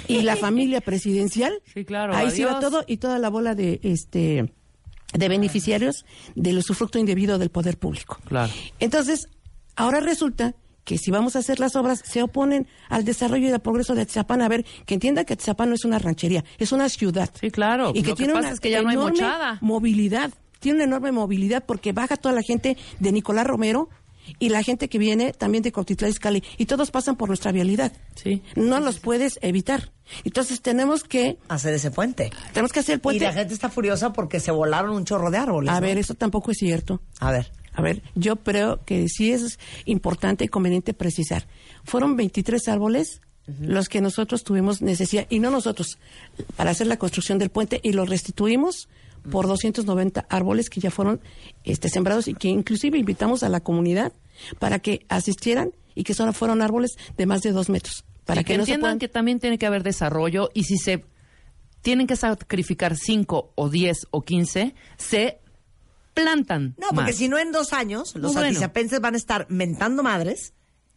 [0.08, 1.62] y la familia presidencial.
[1.74, 4.54] Sí, claro, Ahí se iba todo y toda la bola de este
[5.14, 8.18] de beneficiarios del usufructo indebido del poder público.
[8.26, 8.52] Claro.
[8.80, 9.28] Entonces,
[9.76, 13.60] ahora resulta que si vamos a hacer las obras, se oponen al desarrollo y al
[13.60, 14.42] progreso de Atizapán.
[14.42, 17.30] A ver, que entienda que Atizapán no es una ranchería, es una ciudad.
[17.40, 17.92] Sí, claro.
[17.94, 20.32] Y que Lo que tiene pasa una es que ya no hay enorme movilidad.
[20.60, 23.90] Tiene una enorme movilidad porque baja toda la gente de Nicolás Romero
[24.40, 26.44] y la gente que viene también de Cortitlán Izcalli.
[26.58, 27.92] Y todos pasan por nuestra vialidad.
[28.16, 28.42] Sí.
[28.56, 29.92] No los puedes evitar.
[30.24, 32.32] Entonces tenemos que, Hacer ese puente.
[32.54, 33.26] tenemos que hacer el Y puente.
[33.26, 35.70] la gente está furiosa porque se volaron un chorro de árboles.
[35.72, 35.82] A ¿no?
[35.82, 37.02] ver, eso tampoco es cierto.
[37.20, 37.52] A ver.
[37.74, 41.46] A ver, yo creo que sí es importante y conveniente precisar.
[41.84, 43.22] Fueron 23 árboles
[43.60, 46.00] los que nosotros tuvimos necesidad, y no nosotros,
[46.56, 48.88] para hacer la construcción del puente, y los restituimos
[49.32, 51.22] por 290 árboles que ya fueron
[51.64, 54.14] este, sembrados y que inclusive invitamos a la comunidad
[54.60, 58.04] para que asistieran y que solo fueron árboles de más de dos metros.
[58.26, 60.78] Para Sí, que, no se entiendan puedan- que también tiene que haber desarrollo y si
[60.78, 61.06] se
[61.82, 65.40] tienen que sacrificar 5 o 10 o 15, se
[66.14, 66.76] plantan.
[66.80, 68.48] No, porque si no en dos años, los No, bueno.
[68.48, 70.54] atizapenses van a estar mentando madres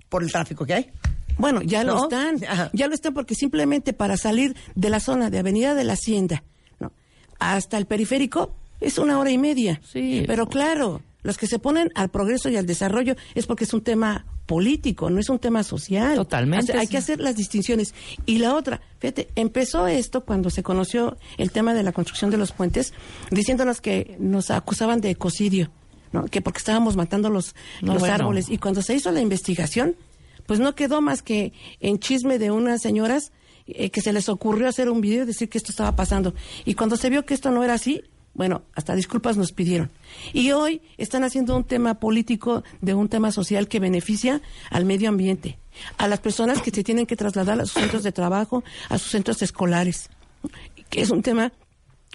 [0.09, 0.91] por el tráfico que hay.
[1.39, 1.95] Bueno, ya ¿No?
[1.95, 2.43] lo están.
[2.49, 2.71] Ajá.
[2.73, 6.43] Ya lo están porque simplemente para salir de la zona de Avenida de la Hacienda
[6.43, 6.49] ¿no?
[7.39, 9.81] Hasta el periférico es una hora y media.
[9.85, 10.25] Sí.
[10.27, 13.83] Pero claro, los que se ponen al progreso y al desarrollo es porque es un
[13.83, 16.15] tema político, no es un tema social.
[16.15, 16.93] Totalmente, O sea, hay sí.
[16.93, 17.93] que hacer las distinciones.
[18.25, 22.39] Y la otra, fíjate, empezó esto cuando se conoció el tema de la construcción de
[22.39, 22.95] los puentes,
[23.31, 25.71] diciéndonos que nos acusaban de ecocidio,
[26.13, 26.25] ¿no?
[26.27, 28.15] que porque estábamos matando los, No, los bueno.
[28.15, 28.49] árboles.
[28.49, 29.97] Y cuando se hizo la investigación,
[30.47, 33.33] pues no quedó más que en chisme de unas señoras
[33.69, 36.35] eh, que se les ocurrió hacer un video y decir que esto estaba pasando.
[36.65, 38.03] Y cuando se vio que esto no era así,
[38.35, 39.91] bueno, hasta disculpas nos pidieron.
[40.33, 45.09] Y hoy están haciendo un tema político de un tema social que beneficia al medio
[45.09, 45.59] ambiente,
[45.97, 49.11] a las personas que se tienen que trasladar a sus centros de trabajo, a sus
[49.11, 50.09] centros escolares,
[50.89, 51.53] que es un tema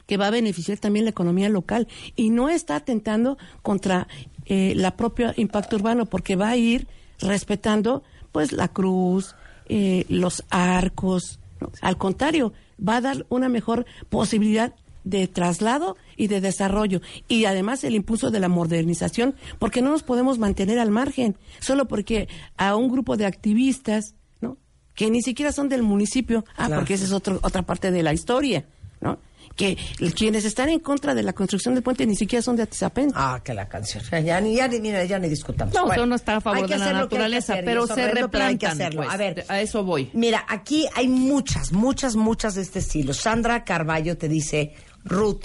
[0.05, 4.07] que va a beneficiar también la economía local y no está atentando contra
[4.45, 6.87] eh, la propia impacto urbano porque va a ir
[7.19, 9.35] respetando pues la cruz,
[9.67, 11.71] eh, los arcos, ¿no?
[11.81, 14.73] al contrario, va a dar una mejor posibilidad
[15.03, 20.01] de traslado y de desarrollo y además el impulso de la modernización porque no nos
[20.03, 24.57] podemos mantener al margen solo porque a un grupo de activistas ¿no?
[24.95, 26.75] que ni siquiera son del municipio ah Claro.
[26.81, 28.65] porque esa es otro- otra parte de la historia
[29.01, 29.17] ¿no?
[29.55, 29.77] Que
[30.15, 33.39] quienes están en contra de la construcción del puente ni siquiera son de Atizapén Ah,
[33.43, 34.03] que la canción.
[34.25, 35.73] Ya ni, ya ni, mira, ya ni discutamos.
[35.73, 38.57] No, Bueno, uno está a favor de la naturaleza, hacer, pero se horrendo, pero hay
[38.57, 38.81] que replantan.
[38.81, 39.01] hacerlo.
[39.03, 39.13] pues.
[39.13, 40.09] A ver, a eso voy.
[40.13, 43.13] Mira, aquí hay muchas, muchas, muchas de este estilo.
[43.13, 44.73] Sandra Carballo te dice,
[45.05, 45.41] Ruth,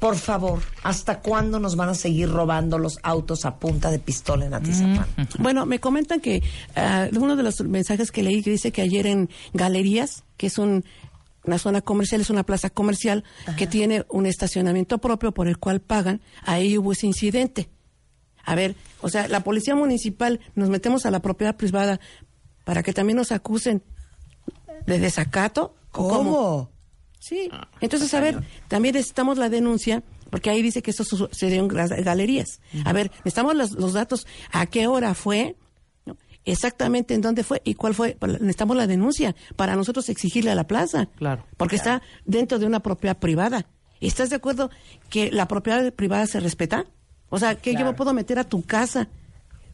[0.00, 4.44] por favor, ¿hasta cuándo nos van a seguir robando los autos a punta de pistola
[4.46, 5.06] en Atizapán?
[5.38, 6.42] Bueno, me comentan que
[6.76, 10.58] ah, uno de los mensajes que leí que dice que ayer en Galerías, que es
[10.58, 10.84] un-
[11.44, 13.24] una zona comercial, es una plaza comercial
[13.56, 17.68] que tiene un estacionamiento propio por el cual pagan, ahí hubo ese incidente.
[18.44, 22.00] A ver, o sea, la policía municipal nos metemos a la propiedad privada
[22.64, 23.82] para que también nos acusen
[24.86, 25.74] de desacato.
[25.92, 26.70] ¿o ¿Cómo?
[27.20, 27.48] Sí.
[27.80, 30.90] Entonces, a ver, también necesitamos la denuncia, porque ahí dice que
[31.54, 32.60] en gra- galerías.
[32.84, 35.56] A ver, necesitamos los, los datos, a qué hora fue.
[36.44, 38.16] Exactamente en dónde fue y cuál fue.
[38.20, 41.06] Necesitamos la denuncia para nosotros exigirle a la plaza.
[41.16, 41.44] Claro.
[41.56, 43.66] Porque está dentro de una propiedad privada.
[44.00, 44.70] ¿Estás de acuerdo
[45.08, 46.86] que la propiedad privada se respeta?
[47.30, 49.08] O sea, que yo me puedo meter a tu casa.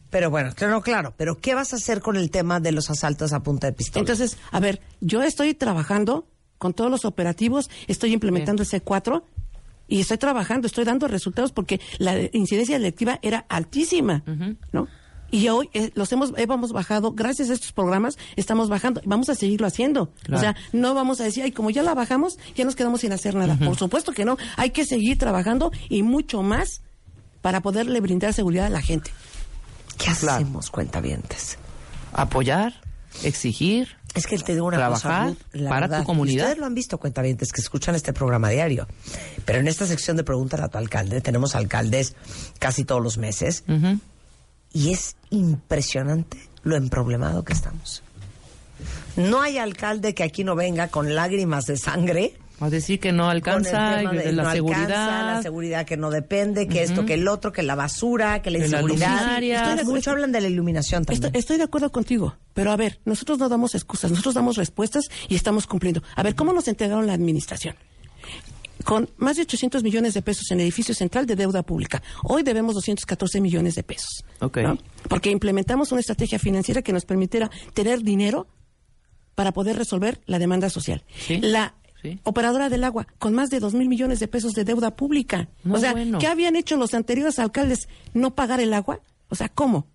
[0.09, 1.13] Pero bueno, claro, claro.
[1.17, 4.01] Pero ¿qué vas a hacer con el tema de los asaltos a punta de pistola?
[4.01, 9.23] Entonces, a ver, yo estoy trabajando con todos los operativos, estoy implementando el C4
[9.87, 14.23] y estoy trabajando, estoy dando resultados porque la incidencia electiva era altísima,
[14.71, 14.87] ¿no?
[15.31, 19.35] Y hoy eh, los hemos, hemos bajado, gracias a estos programas, estamos bajando, vamos a
[19.35, 20.11] seguirlo haciendo.
[20.23, 20.37] Claro.
[20.37, 23.13] O sea, no vamos a decir, ay, como ya la bajamos, ya nos quedamos sin
[23.13, 23.57] hacer nada.
[23.57, 26.81] Por supuesto que no, hay que seguir trabajando y mucho más
[27.41, 29.11] para poderle brindar seguridad a la gente.
[29.97, 31.57] ¿Qué hacemos, cuentavientes?
[32.13, 32.81] Apoyar,
[33.23, 33.97] exigir.
[34.13, 36.45] Es que te digo una Trabajar cosa, Ruth, la para tu comunidad.
[36.45, 38.87] Ustedes lo han visto, cuentavientes, que escuchan este programa diario.
[39.45, 42.15] Pero en esta sección de Pregúntale a tu alcalde, tenemos alcaldes
[42.59, 43.63] casi todos los meses.
[43.69, 43.99] Ujú.
[44.73, 48.03] Y es impresionante lo emproblemado que estamos.
[49.15, 52.33] No hay alcalde que aquí no venga con lágrimas de sangre.
[52.59, 54.83] A decir que no alcanza, de de la no seguridad.
[54.83, 58.51] alcanza, la seguridad que no depende, que esto, que el otro, que la basura, que
[58.51, 59.09] la la inseguridad.
[59.15, 59.73] luminaria.
[59.73, 61.25] Estoy mucho hablan de la iluminación también.
[61.25, 65.09] Estoy, estoy de acuerdo contigo, pero a ver, nosotros no damos excusas, nosotros damos respuestas
[65.27, 66.03] y estamos cumpliendo.
[66.15, 67.75] A ver, ¿cómo nos entregaron la administración?
[68.85, 72.01] Con más de 800 millones de pesos en el edificio central de deuda pública.
[72.23, 74.23] Hoy debemos 214 millones de pesos.
[74.39, 74.57] Ok.
[74.57, 74.77] ¿no?
[75.09, 78.47] Porque implementamos una estrategia financiera que nos permitiera tener dinero
[79.35, 81.03] para poder resolver la demanda social.
[81.17, 81.37] Sí.
[81.41, 82.19] La Sí.
[82.23, 85.49] operadora del agua, con más de 2 mil millones de pesos de deuda pública.
[85.63, 86.17] No, o sea, bueno.
[86.17, 87.87] ¿qué habían hecho los anteriores alcaldes?
[88.15, 89.01] ¿No pagar el agua?
[89.29, 89.85] O sea, ¿cómo?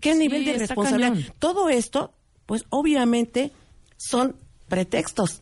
[0.00, 1.12] ¿Qué Sí, nivel de responsabilidad?
[1.14, 1.32] cañón.
[1.38, 2.12] Todo esto,
[2.44, 3.52] pues obviamente
[3.96, 4.36] son
[4.68, 5.40] pretextos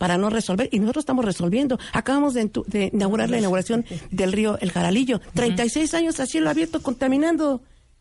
[0.00, 1.78] para no resolver y nosotros estamos resolviendo.
[1.92, 5.20] Acabamos de, entu- de inaugurar la inauguración del río El Jaralillo.
[5.34, 7.60] 36 años a cielo abierto contaminando.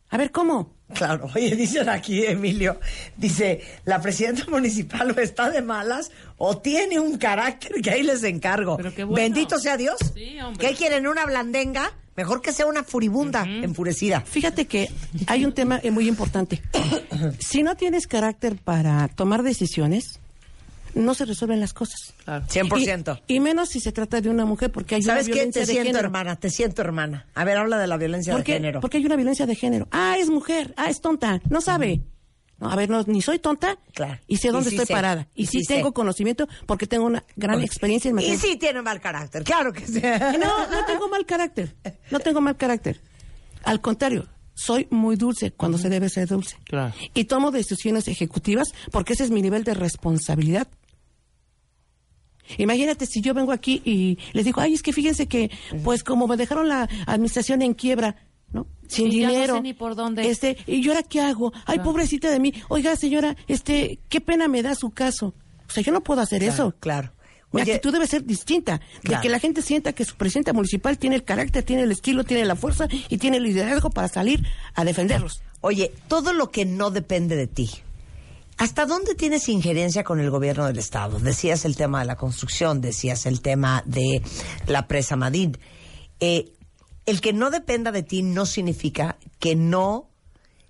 [0.09, 0.73] A ver, ¿cómo?
[0.93, 2.79] Claro, oye, dicen aquí, Emilio,
[3.17, 8.23] dice, la presidenta municipal o está de malas o tiene un carácter que ahí les
[8.23, 8.77] encargo.
[8.77, 9.21] Pero qué bueno.
[9.21, 9.97] Bendito sea Dios.
[10.15, 10.69] Sí, hombre.
[10.69, 11.05] ¿Qué quieren?
[11.05, 11.91] ¿Una blandenga?
[12.15, 14.21] Mejor que sea una furibunda, enfurecida.
[14.21, 14.89] Fíjate que
[15.27, 16.61] hay un tema eh, muy importante.
[17.39, 20.19] Si no tienes carácter para tomar decisiones,
[20.95, 22.13] no se resuelven las cosas.
[22.23, 22.45] Claro.
[22.47, 23.21] 100%.
[23.27, 25.33] Y, y menos si se trata de una mujer, porque hay ¿Sabes una qué?
[25.35, 26.05] violencia Te de siento, género.
[26.05, 27.27] hermana, te siento, hermana.
[27.35, 28.79] A ver, habla de la violencia ¿Por de género.
[28.81, 29.87] Porque hay una violencia de género.
[29.91, 30.73] Ah, es mujer.
[30.77, 31.41] Ah, es tonta.
[31.49, 32.01] No sabe.
[32.59, 33.77] No, a ver, no, ni soy tonta.
[33.93, 34.19] Claro.
[34.27, 34.93] Y sé Y dónde sí estoy sé.
[34.93, 35.27] parada.
[35.33, 35.75] Y, Y sí, sí sé.
[35.75, 38.37] tengo conocimiento porque tengo una gran experiencia en Y materia.
[38.39, 40.01] sí tiene mal carácter, claro que sí.
[40.39, 41.75] No, no tengo mal carácter.
[42.11, 42.99] No tengo mal carácter.
[43.63, 46.57] Al contrario, soy muy dulce cuando se debe ser dulce.
[46.65, 46.93] Claro.
[47.13, 50.67] Y tomo decisiones ejecutivas porque ese es mi nivel de responsabilidad.
[52.57, 55.51] Imagínate si yo vengo aquí y les digo, ay, es que fíjense que,
[55.83, 58.15] pues como me dejaron la administración en quiebra,
[58.51, 58.65] ¿no?
[58.87, 59.55] Sin Sí, ya no dinero.
[59.55, 60.29] sé ni por dónde.
[60.29, 61.53] Este, ¿y yo ahora qué hago?
[61.65, 62.53] Ay, pobrecita de mí.
[62.69, 65.33] Oiga, señora, este, qué pena me da su caso.
[65.67, 66.73] O sea, yo no puedo hacer eso.
[66.79, 67.11] claro.
[67.51, 71.15] Oye, actitud debe ser distinta, de que la gente sienta que su presidenta municipal tiene
[71.15, 74.85] el carácter, tiene el estilo, tiene la fuerza y tiene el liderazgo para salir a
[74.85, 75.41] defenderlos.
[75.61, 77.67] Oye, todo lo que no depende de ti.
[78.59, 81.17] ¿Hasta dónde tienes injerencia con el gobierno del Estado?
[81.17, 84.21] Decías el tema de la construcción, decías el tema de
[84.67, 85.55] la presa Madrid.
[86.19, 86.51] Eh,
[87.05, 90.09] el que no dependa de ti no significa que no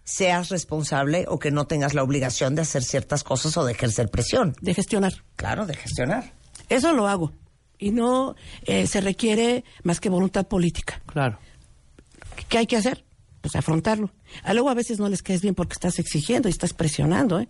[0.04, 4.10] seas responsable o que no tengas la obligación de hacer ciertas cosas o de ejercer
[4.10, 4.56] presión.
[4.62, 5.23] de gestionar.
[5.36, 6.32] Claro, de gestionar.
[6.69, 7.32] Eso lo hago.
[7.80, 8.36] Y no
[8.67, 11.02] eh, se requiere más que voluntad política.
[11.08, 11.39] Claro.
[12.49, 13.04] ¿Qué hay que hacer?
[13.41, 14.12] Pues afrontarlo.
[14.43, 17.49] A luego a veces no les caes bien porque estás exigiendo y estás presionando, ¿eh?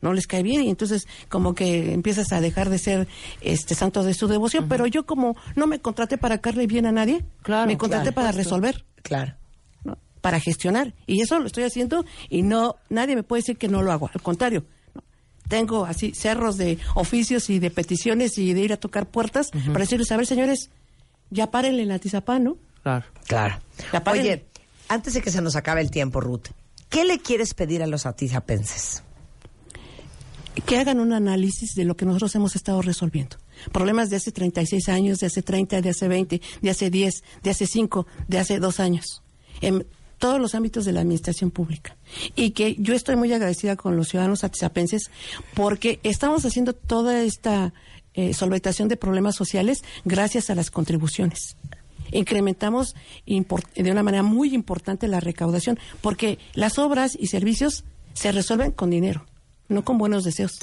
[0.00, 3.08] No les cae bien y entonces como que empiezas a dejar de ser
[3.40, 4.68] este santo de su devoción.
[4.68, 8.14] Pero yo como no me contraté para caerle bien a nadie, Claro, me contraté claro,
[8.14, 8.84] para resolver.
[9.02, 9.34] Claro.
[9.84, 9.98] ¿no?
[10.20, 10.94] para gestionar.
[11.06, 14.10] Y eso lo estoy haciendo y no nadie me puede decir que no lo hago.
[14.12, 15.02] Al contrario, ¿no?
[15.48, 19.80] tengo así cerros de oficios y de peticiones y de ir a tocar puertas para
[19.80, 20.70] decirles, a ver, señores,
[21.30, 22.56] ya párenle en la tizapán, ¿no?
[22.82, 23.04] Claro.
[23.26, 23.58] Claro.
[24.10, 24.44] Oye,
[24.88, 26.48] antes de que se nos acabe el tiempo, Ruth,
[26.88, 29.02] ¿qué le quieres pedir a los atizapenses?
[30.66, 33.36] Que hagan un análisis de lo que nosotros hemos estado resolviendo.
[33.72, 37.50] Problemas de hace 36 años, de hace 30, de hace 20, de hace 10, de
[37.50, 39.22] hace 5, de hace 2 años.
[39.60, 39.86] En
[40.18, 41.96] todos los ámbitos de la administración pública.
[42.34, 45.10] Y que yo estoy muy agradecida con los ciudadanos atizapenses
[45.54, 47.72] porque estamos haciendo toda esta
[48.14, 51.56] eh, solventación de problemas sociales gracias a las contribuciones.
[52.10, 52.94] Incrementamos
[53.26, 57.84] de una manera muy importante la recaudación porque las obras y servicios
[58.14, 59.26] se resuelven con dinero,
[59.68, 60.58] no con buenos deseos,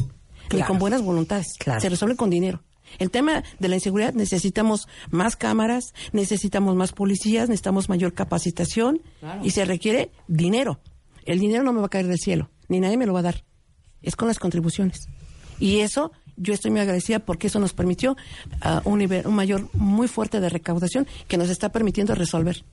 [0.53, 1.55] ni con buenas voluntades.
[1.59, 1.79] Claro.
[1.79, 2.63] Se resuelve con dinero.
[2.99, 9.01] El tema de la inseguridad necesitamos más cámaras, necesitamos más policías, necesitamos mayor capacitación
[9.43, 10.79] y se requiere dinero.
[11.25, 13.23] El dinero no me va a caer del cielo, ni nadie me lo va a
[13.23, 13.43] dar.
[14.01, 15.07] Es con las contribuciones.
[15.59, 18.15] Y eso yo estoy muy agradecida porque eso nos permitió
[18.61, 22.63] ah, un nivel, un mayor muy fuerte de recaudación que nos está permitiendo resolver.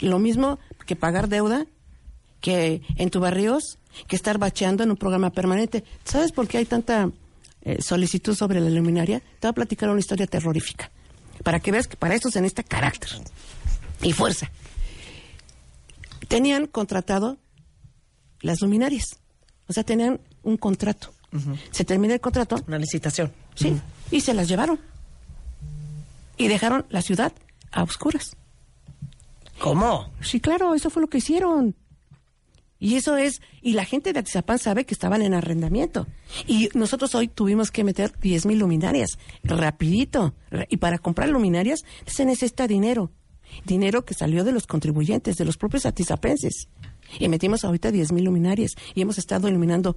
[0.00, 1.66] Lo mismo que pagar deuda,
[2.40, 5.84] que en tu barrios, que estar bacheando en un programa permanente.
[6.04, 7.10] ¿Sabes por qué hay tanta
[7.62, 9.20] eh, solicitud sobre la luminaria?
[9.20, 10.90] Te voy a platicar una historia terrorífica.
[11.42, 13.10] Para que veas que para eso se necesita carácter
[14.02, 14.50] y fuerza.
[16.28, 17.38] Tenían contratado
[18.40, 19.18] las luminarias.
[19.68, 21.12] O sea, tenían un contrato.
[21.70, 22.56] Se termina el contrato.
[22.66, 23.30] Una licitación.
[23.54, 23.78] Sí.
[24.10, 24.80] Y se las llevaron.
[26.38, 27.32] Y dejaron la ciudad
[27.72, 28.36] a oscuras.
[29.58, 30.10] ¿Cómo?
[30.20, 31.74] Sí, claro, eso fue lo que hicieron.
[32.78, 36.06] Y eso es, y la gente de Atizapán sabe que estaban en arrendamiento.
[36.46, 40.34] Y nosotros hoy tuvimos que meter 10 mil luminarias, rapidito.
[40.68, 43.12] Y para comprar luminarias se necesita dinero.
[43.64, 46.68] Dinero que salió de los contribuyentes, de los propios atizapenses.
[47.18, 48.72] Y metimos ahorita 10 mil luminarias.
[48.94, 49.96] Y hemos estado iluminando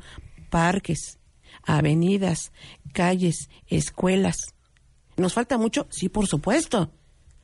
[0.50, 1.20] parques,
[1.64, 2.54] avenidas,
[2.94, 4.54] calles, escuelas.
[5.18, 5.88] ¿Nos falta mucho?
[5.90, 6.92] Sí, por supuesto.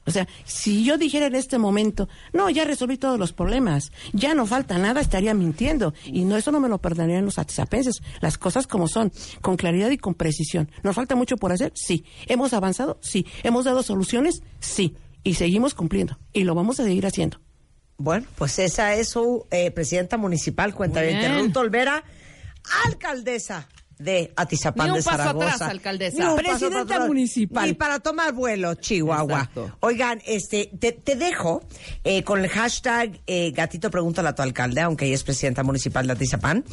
[0.06, 4.36] O sea, si yo dijera en este momento, no, ya resolví todos los problemas, ya
[4.36, 5.94] no falta nada, estaría mintiendo.
[6.06, 8.02] Y no, eso no me lo perdonarían los atizapenses.
[8.22, 10.70] Las cosas como son, con claridad y con precisión.
[10.84, 11.72] ¿Nos falta mucho por hacer?
[11.76, 12.06] Sí.
[12.28, 13.00] ¿Hemos avanzado?
[13.02, 13.26] Sí.
[13.44, 14.44] ¿Hemos dado soluciones?
[14.60, 14.96] Sí.
[15.24, 16.20] Y seguimos cumpliendo.
[16.34, 17.40] Y lo vamos a seguir haciendo.
[17.98, 21.02] Bueno, pues esa es su eh, presidenta municipal, cuenta.
[21.02, 22.04] Ruth Olvera,
[22.86, 25.48] alcaldesa de Atizapán Ni un de paso Zaragoza.
[25.56, 26.18] atrás, alcaldesa.
[26.18, 27.08] Ni un paso Presidenta atrás.
[27.08, 27.70] municipal.
[27.70, 29.34] Y para tomar vuelo, Chihuahua.
[29.40, 29.78] Exacto.
[29.80, 31.62] Oigan, este, te, te dejo
[32.04, 36.06] eh, con el hashtag eh, Gatito Pregúntale a tu alcalde, aunque ella es presidenta municipal
[36.08, 36.66] de Atizapán.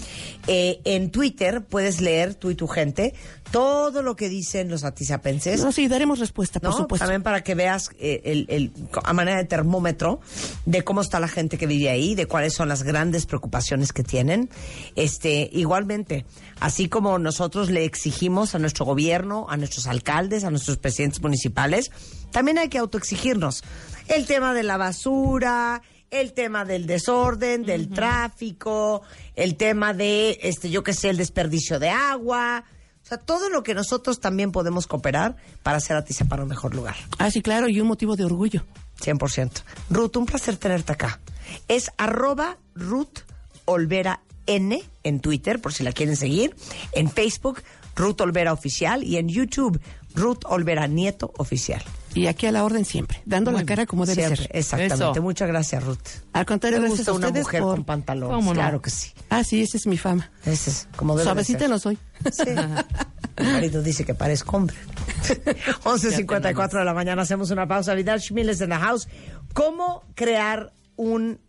[0.46, 3.14] Eh, en Twitter puedes leer, tú y tu gente,
[3.50, 5.60] todo lo que dicen los atizapenses.
[5.62, 6.76] No, sí, daremos respuesta, por ¿no?
[6.76, 7.04] supuesto.
[7.04, 8.72] También para que veas eh, el, el-
[9.04, 10.20] a manera de termómetro
[10.66, 14.02] de cómo está la gente que vive ahí, de cuáles son las grandes preocupaciones que
[14.02, 14.50] tienen.
[14.96, 16.24] Este, igualmente,
[16.60, 21.90] así como nosotros le exigimos a nuestro gobierno, a nuestros alcaldes, a nuestros presidentes municipales,
[22.30, 23.62] también hay que autoexigirnos.
[24.08, 29.02] El tema de la basura, el tema del desorden, del tráfico,
[29.34, 32.64] el tema de, este, yo qué sé, el desperdicio de agua.
[33.02, 36.74] O sea, todo lo que nosotros también podemos cooperar para hacer a Tizapán un mejor
[36.74, 36.96] lugar.
[37.18, 38.64] Ah, sí, claro, y un motivo de orgullo.
[39.00, 39.50] 100%.
[39.90, 41.20] Ruth, un placer tenerte acá.
[41.66, 43.20] Es arroba Ruth
[43.64, 46.54] Olvera N en Twitter, por si la quieren seguir.
[46.92, 47.62] En Facebook,
[47.96, 49.04] Ruth Olvera Oficial.
[49.04, 49.80] Y en YouTube,
[50.14, 51.82] Ruth Olvera Nieto Oficial.
[52.14, 54.56] Y aquí a la orden siempre, dando la cara como debe Siempre, ser.
[54.56, 55.18] Exactamente.
[55.18, 55.22] Eso.
[55.22, 55.98] Muchas gracias, Ruth.
[56.34, 57.76] Al contrario, Me gusta una mujer por...
[57.76, 58.36] con pantalones.
[58.36, 58.60] ¿Cómo no?
[58.60, 59.12] Claro que sí.
[59.30, 60.30] Ah, sí, esa es mi fama.
[60.44, 61.70] Ese es como debe de Suavecita ser.
[61.70, 61.98] no soy.
[62.30, 62.42] Sí.
[63.40, 64.76] Mi marido dice que parezco hombre.
[65.84, 67.94] 11.54 de la mañana, hacemos una pausa.
[67.94, 69.08] Vidal Schmiles en la house.
[69.54, 71.40] ¿Cómo crear un...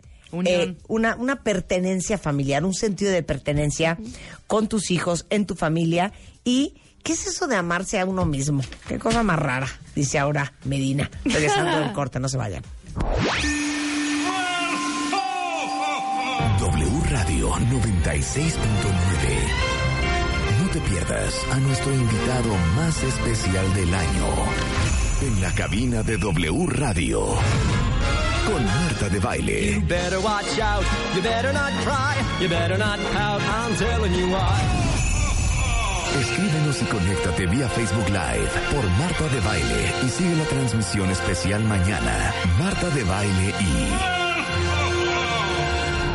[0.46, 3.98] Eh, una, una pertenencia familiar, un sentido de pertenencia
[4.48, 6.12] con tus hijos, en tu familia
[6.44, 8.64] y ¿qué es eso de amarse a uno mismo?
[8.88, 12.64] Qué cosa más rara, dice ahora Medina, regresando del corte, no se vayan.
[16.60, 18.54] W Radio 96.9.
[20.62, 24.28] No te pierdas a nuestro invitado más especial del año.
[25.22, 27.26] En la cabina de W Radio.
[28.46, 29.80] Con Marta de Baile.
[29.88, 30.86] better watch out.
[31.16, 32.16] You better not cry.
[32.42, 33.42] You better not pout.
[33.42, 34.84] I'm telling you why.
[36.20, 41.64] Escríbenos y conéctate vía Facebook Live por Marta de Baile y sigue la transmisión especial
[41.64, 42.34] mañana.
[42.60, 43.90] Marta de Baile y...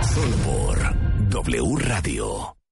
[0.05, 0.95] Solo por
[1.31, 2.58] W Radio.